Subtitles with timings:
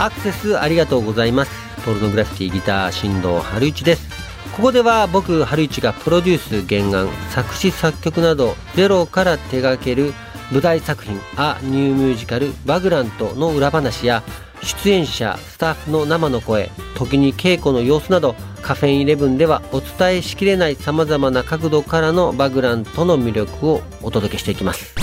[0.00, 1.50] アクセスありがとうございます。
[1.84, 4.08] ポルノグラフィティギター新藤春一です。
[4.54, 10.12] ここでは僕春一がプロデュース原案作詞作曲などゼロから手掛ける
[10.50, 14.22] 舞台作品「ア・ニューミュージカルバグラント」の裏話や
[14.62, 24.94] 出演者スタッフの生の声時に稽古の様子などカフェインイレブンではお伝えしきれないさまざまな角度からのバグラントの魅力をお届けしていきます。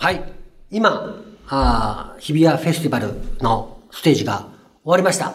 [0.00, 0.37] はい。
[0.70, 4.48] 今あ日比谷フェスティバルのステージが
[4.84, 5.32] 終わりました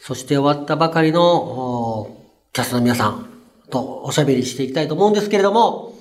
[0.00, 2.16] そして終わったばかりの
[2.52, 3.26] キャストの皆さん
[3.70, 5.94] とおしゃべりしていきたいと思うんですけれども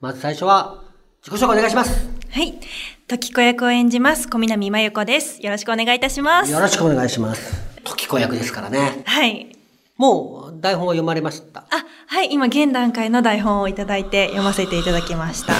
[0.00, 0.82] まず最初は
[1.22, 2.54] 自己紹介お願いしますはい。
[3.08, 5.42] 時子役を演じます、小南真由子です。
[5.42, 6.52] よろしくお願いいたします。
[6.52, 7.58] よろしくお願いします。
[7.82, 9.02] 時子役ですからね。
[9.06, 9.57] はい。
[9.98, 12.32] もう台本は読まれましたあ、はい。
[12.32, 15.54] 今現段階の台本をいただいて読ませていただきました。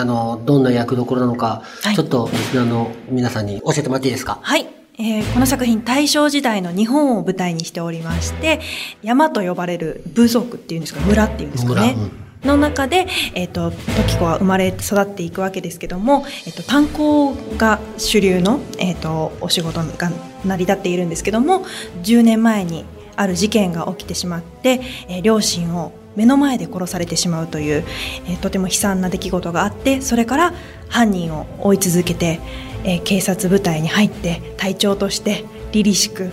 [0.00, 4.38] あの、どんな役どころなのか、はい、ちょっと、あの、皆さんに教えてもらっていいですか？
[4.40, 4.66] はい。
[4.98, 8.60] えー、この作品大正時代の日本を舞台にしておりまして
[9.00, 20.10] 山と呼ばれる部族っていうんですか村っていうんですかね、うんの中で、えっ、ー、と、時子は生まれ育っていくわけですけども、えっ、ー、と、炭鉱が主流の、えっ、ー、と、お仕事が
[20.44, 21.64] 成り立っているんですけども、
[22.02, 22.84] 10年前に
[23.16, 27.84] ある事件が起きてしまって、えー、両親を目の前で殺されてしまうという、
[28.26, 30.54] えー、とても悲惨な出来事があってそれから
[30.88, 32.40] 犯人を追い続けて、
[32.84, 36.30] えー、警察部隊に入って隊長として凛々しく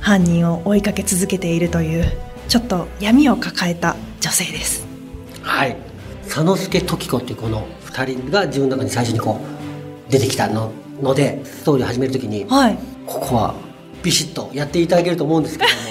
[0.00, 2.12] 犯人を追いかけ続けているという
[2.48, 4.84] ちょっと闇を抱えた女性です。
[5.42, 5.76] はい。
[6.24, 9.40] 佐之助時子っていうこの2人が自分の中に最初にこ
[10.08, 10.72] う出てきたの
[11.02, 13.54] のでストーリーを始めるときに、はい、ここは
[14.02, 15.89] ビシッとやっていただけると思うんですけども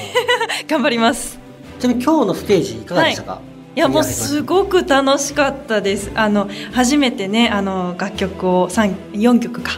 [0.70, 1.40] 頑張ります。
[1.80, 3.78] ちなみに今日のステージいかがでしたか、はい。
[3.78, 6.12] いやもうすごく楽しかったです。
[6.14, 9.72] あの初めてねあの楽曲を4曲か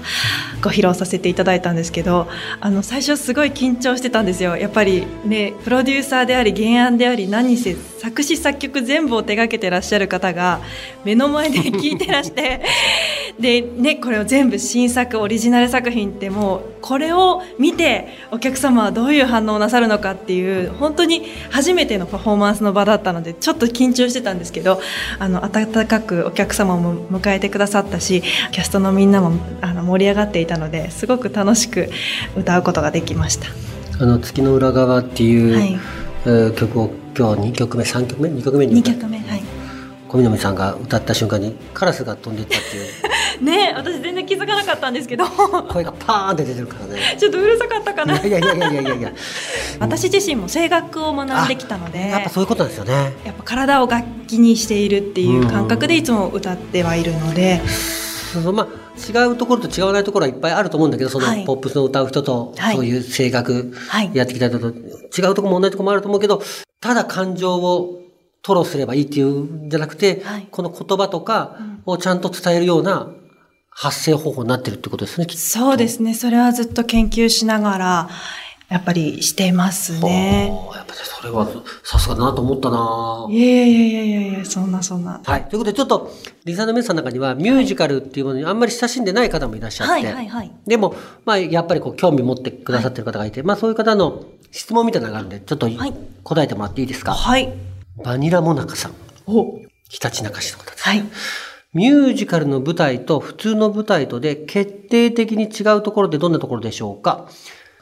[0.62, 2.28] ご披露させていただいたんですけど
[2.59, 4.58] あの最初すごい緊張してたんですよ。
[4.58, 10.59] やっぱりねプロデューサーであり原案であり何せ作詞作曲全部を手がけてらっしゃる方が
[11.06, 12.62] 目の前で聞いてらして
[13.40, 24.81] でねこれを全部新作オリジナル作品ってもうこれを見てお客様はどういう反応をなさるのかっていう本当に初めてのパフォーマンスの場だったのでちょっと緊張してたんですけど
[25.19, 29.31] あの温かくお客様も迎えてくださったしキャストのみんなも
[29.62, 31.89] あの盛り上がっていたのですごく楽しく
[32.35, 33.47] 歌うことができました。
[34.00, 35.79] あの月の裏側っていう、
[36.25, 39.44] はい、曲を今日2曲目3曲目？2曲目に2曲目はい。
[40.12, 43.12] 小南さんが歌った瞬間にカラスが飛んでいったっていう。
[43.45, 45.25] ね私全然気づかなかったんですけど。
[45.72, 47.16] 声がパーンって出てるからね。
[47.18, 48.19] ちょっとうるさかったかな。
[48.19, 49.12] いやいやいやいやいやいや。
[49.79, 53.13] 私自身も声楽を学んできたのでやっぱそういうことですよね。
[53.25, 57.62] やっぱ体を楽器にしているっていう感覚でいつも歌ってはいるので、
[58.33, 63.74] そまあ違うところと違わないところはいっぱいあると思うんだけどそのポップスの歌う人と、そういう声楽
[64.13, 66.41] やってきた人と、違うところも同じところもあると思うけど
[66.79, 68.01] ただ感情を
[68.44, 73.12] 吐露すればいいっていうんじゃなくて、はい、この言葉とかをちゃんと伝えるような
[73.69, 76.13] 発声方法になってるってことですね、そうですね。
[76.13, 78.09] それはずっと研究しながら、
[78.72, 80.48] やっぱりしていますね。
[80.74, 81.46] やっぱりそれは
[81.84, 85.20] さすがだなと思ったないやいやいやいやいや、そんなそんな。
[85.26, 85.44] はい。
[85.44, 86.09] ということで、ちょっと、
[86.46, 90.96] リサの皆さんの中には、ミュージカルっていうものにあんまり親しんでない方もいらっしゃって、はいはいはい、でも、
[91.26, 95.70] まあ、やっぱりこう、興味持ってくださってる方がいて、はい、まあ、そういう方の質問みたいなのがあるんで、ちょっと、
[96.24, 97.14] 答えてもらっていいですか？
[97.14, 97.54] はい。
[98.04, 98.94] バニラモナカさん。
[99.28, 100.84] おひたちなか市の方です。
[100.84, 101.04] はい。
[101.74, 107.30] ミュージカルの舞台と普通の舞台とで決定的に違うところでどんなところでしょうか？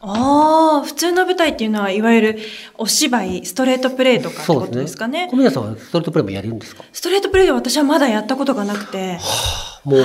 [0.02, 2.40] ああ、普通の舞台っていうのは、いわゆる
[2.78, 5.28] お芝居、ストレートプレイとかってことですかね？
[5.30, 6.84] 小宮さんはストレートプレイもやるんですか？
[6.94, 9.16] ストレートプレイで私はまだやったことがなくて。
[9.16, 9.20] は
[9.86, 10.02] あ、もう、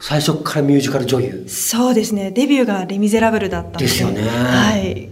[0.00, 1.44] 最初からミュージカル女優。
[1.48, 2.30] そうですね。
[2.30, 3.78] デビューがレミゼラブルだったんで。
[3.84, 4.22] ですよね。
[4.22, 5.10] はい。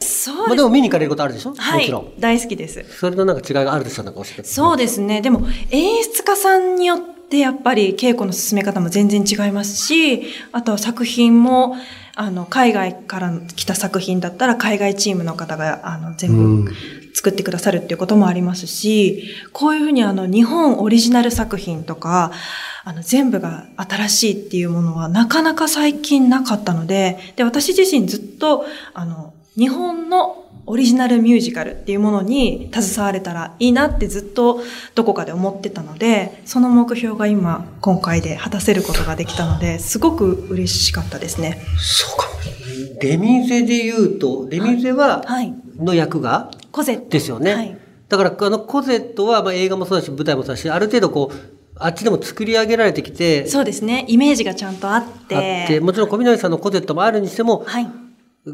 [0.00, 1.54] そうまあでも見に行かれることあるでしょ？
[1.56, 1.80] はい。
[1.80, 2.12] もちろん。
[2.20, 2.84] 大好きです。
[3.00, 4.04] それとなんか違いがあるでしょ？
[4.04, 4.44] なんか教えて。
[4.44, 5.20] そうですね。
[5.20, 10.22] でも、演出家さんによってやっぱり稽古の進め方も全然違いますし、
[10.52, 11.76] あとは作品も、
[12.14, 16.72] あの、海外から来た作品だったら海外チームの方が、あの、全部
[17.14, 22.32] 作ってくださるっていうこともありますし、こういうふうにあの、日本オリジナル作品とか、
[22.84, 34.60] あの、全部が新しいっていうものはなかなか最近なかったので、で、私自身ずっと、あの、日本のオリジナルミュージカルっていうものに携われたらいいなってずっと
[34.94, 41.62] どこかで思ってたので、その目標が今、今回で果たせることができたので、すごく嬉しかったですね。
[41.78, 42.28] そうか。
[43.00, 47.08] レミゼで言うと、レミゼは、はい、の役が、コゼット。
[47.10, 47.54] ですよね。
[47.54, 47.76] はい、
[48.08, 51.36] だから、あの、コゼットは、まあ、映画もそうだし、舞台もそうだし、ある程度こう、
[51.74, 54.04] あっちでも作り上げられてきて、そうですね。
[54.06, 55.34] イメージがちゃんとあって。
[55.34, 58.01] あって、もちろん小南さんのコゼットもあるにしても、はい。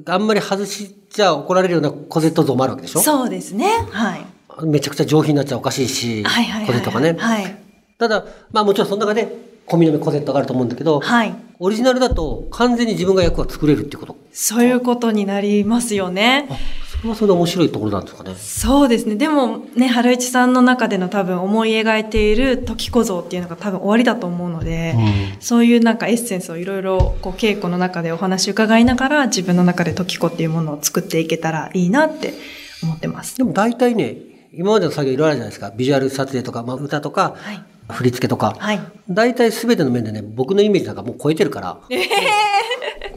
[0.06, 3.00] あんまり外しちゃ怒られるようなコゼット像もあるわけでしょ？
[3.00, 3.66] そうですね。
[3.90, 4.26] はい。
[4.66, 6.66] めちゃくちゃ上品になっちゃおかしいし、はいはいはいはい。
[6.66, 7.16] コゼットがね。
[7.18, 7.56] はい。
[7.98, 9.28] ただ、まあもちろんその中で
[9.66, 11.34] 小南コゼットがあると思うんだけど、はい。
[11.58, 14.16] オリジナルだと完全に自分が役が作れるっていうこと？
[14.32, 16.48] そういうことになりますよね。
[16.98, 18.34] あ、それはそれで面白いところなんですかね。
[18.36, 19.16] そうですね。
[19.16, 24.96] でもね、春市さんの中での多分思い描いている時小像っていうのが多分終わりだと思うので、
[25.40, 32.34] そういうなんかエッセンスをいろいろこう稽古の中でお話伺いながら自分の中で時子っていうものを作っていけたらいいなって
[32.82, 33.36] 思ってます。
[33.36, 34.16] でも大体ね、
[34.52, 35.72] 今までの作業いろいろあるじゃないですか。
[35.76, 37.62] ビジュアル撮影とか、まあ、歌とか、はい。
[37.90, 38.54] 振り付けとか。
[38.58, 38.80] はい。
[39.08, 41.78] 大体全ての面でね、僕のイメージなんかもう超えてるから、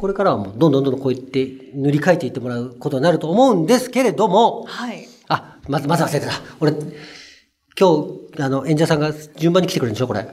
[0.02, 5.08] これからはもうどんどんどんどん超えて、塗り替えていってもらうことになると思うんですけれども、はい。
[5.28, 6.34] あ、まず、まず忘れてた。
[6.60, 6.80] 俺、今
[8.36, 10.22] 日、あの、演者さんが順番に来てくれるんでしょこれ。
[10.22, 10.32] はい。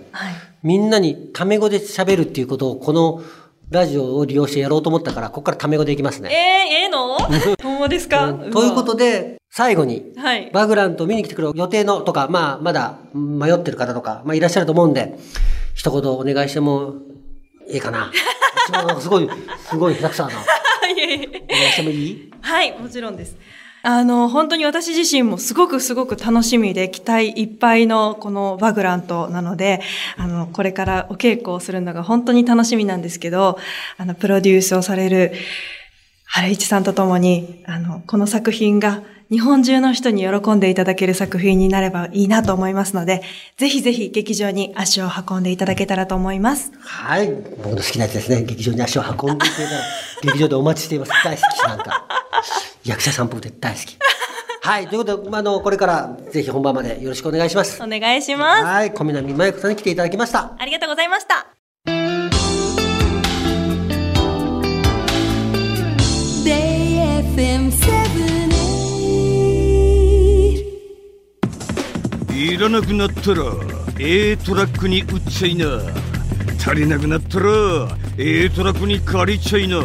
[0.62, 3.22] みんなにタメ語で喋るっていうことを、この
[3.68, 6.34] ラジオを利用してやろうと思ったから、ここからタメ語でいきますえー、ね。
[6.80, 7.18] ええの？
[7.62, 10.50] ほんまですか、うんということで、最後に、はい。
[10.50, 15.18] バグラント見に来てくれる予定のとか、まあ、まだ迷ってる方とか、まあ、いらっしゃると思うんで、
[15.74, 16.94] 一言お願いしても
[17.70, 18.10] いいかな。
[19.00, 19.28] すごい、
[19.68, 20.34] すごい下手くそだな。
[20.96, 23.36] いえいいいはい、もちろんです。
[23.82, 29.80] あの、本当に私自身もすごくすごく楽しみで期待いっぱいのこのバグラントなので、
[30.16, 33.58] あの、これからお稽古をするのが本当に楽しみなんですけど、
[33.96, 35.32] あの、プロデュースをされる
[36.24, 43.22] 春市さんとともに、あの、この作品が日本中の人に喜んでいただける作品になればいいなと思いますので、
[43.56, 46.72] ぜひぜひ劇場に足を運んでいただけたらと思います。
[46.80, 47.28] はい。
[47.62, 48.42] 僕の好きなやつですね。
[48.44, 49.82] 劇場に足を運んでいただいたら、
[50.22, 51.12] 劇場でお待ちしています。
[51.22, 52.08] 大好き、なんか。
[52.84, 53.98] 役者さんっぽくて大好き。
[54.62, 54.88] はい。
[54.88, 57.82] ということで、あの、これからぜひ本番までよろしくお願いします。
[57.82, 58.64] お願いします。
[58.64, 58.92] はい。
[58.92, 60.54] 小南真由子さんに来ていただきました。
[60.58, 61.48] ありがとうございました。
[72.38, 73.42] いらなくなったら
[73.98, 75.66] A トラックに売っちゃいな
[76.56, 77.50] 足りなくなったら
[78.16, 79.80] A トラックに借りちゃいな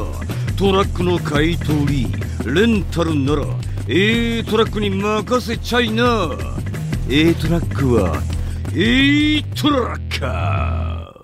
[0.55, 2.07] トラックの買い取り
[2.45, 3.43] レンタルなら
[3.87, 6.29] A トラックに任せちゃいな
[7.09, 8.21] A トラックは
[8.75, 11.23] A トラッカー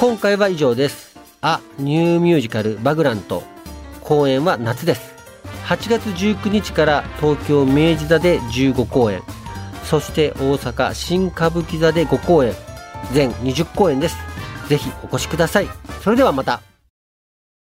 [0.00, 1.18] 今回は以上です。
[1.42, 3.42] あ、ニューミュージカルバグラント。
[4.02, 5.14] 公演は夏です。
[5.64, 9.22] 8月19日から東京明治座で15公演。
[9.84, 12.54] そして大阪新歌舞伎座で5公演。
[13.12, 14.16] 全20公演です。
[14.68, 15.68] ぜひお越しください。
[16.02, 16.73] それではまた。